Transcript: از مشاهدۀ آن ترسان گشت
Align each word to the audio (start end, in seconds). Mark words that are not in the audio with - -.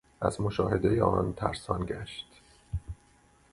از 0.21 0.41
مشاهدۀ 0.41 1.01
آن 1.01 1.33
ترسان 1.33 1.85
گشت 1.85 2.27